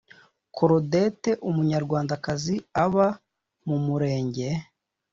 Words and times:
claudette 0.55 1.31
umunyarwandakazi 1.49 2.55
uba 2.85 3.07
mu 3.67 3.77
murenge 3.85 4.47